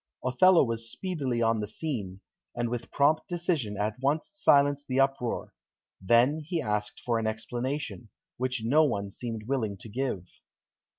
Othello 0.25 0.63
was 0.63 0.89
speedily 0.89 1.43
on 1.43 1.59
the 1.59 1.67
scene, 1.67 2.21
and 2.55 2.69
with 2.69 2.89
prompt 2.89 3.27
decision 3.29 3.77
at 3.77 3.99
once 4.01 4.31
silenced 4.33 4.87
the 4.87 4.99
uproar. 4.99 5.53
Then 6.01 6.39
he 6.39 6.59
asked 6.59 6.99
for 6.99 7.19
an 7.19 7.27
explanation, 7.27 8.09
which 8.37 8.63
no 8.65 8.83
one 8.83 9.11
seemed 9.11 9.43
willing 9.47 9.77
to 9.77 9.89
give. 9.89 10.25